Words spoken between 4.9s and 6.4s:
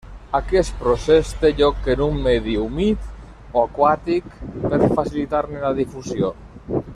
facilitar-ne la difusió.